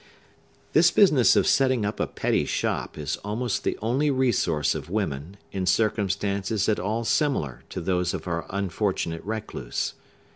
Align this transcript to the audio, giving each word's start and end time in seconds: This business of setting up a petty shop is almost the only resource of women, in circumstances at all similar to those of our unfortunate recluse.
This 0.73 0.89
business 0.89 1.35
of 1.35 1.45
setting 1.45 1.85
up 1.85 1.99
a 1.99 2.07
petty 2.07 2.45
shop 2.45 2.97
is 2.97 3.17
almost 3.17 3.63
the 3.63 3.77
only 3.83 4.09
resource 4.09 4.73
of 4.73 4.89
women, 4.89 5.37
in 5.51 5.67
circumstances 5.67 6.67
at 6.67 6.79
all 6.79 7.03
similar 7.03 7.61
to 7.69 7.79
those 7.79 8.15
of 8.15 8.27
our 8.27 8.47
unfortunate 8.49 9.21
recluse. 9.23 9.93